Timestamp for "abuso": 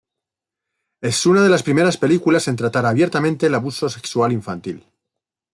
3.53-3.87